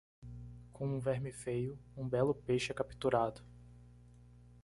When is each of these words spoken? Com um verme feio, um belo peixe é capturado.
Com 0.73 0.87
um 0.93 0.99
verme 0.99 1.31
feio, 1.31 1.77
um 1.95 2.09
belo 2.09 2.33
peixe 2.33 2.71
é 2.71 2.73
capturado. 2.73 3.43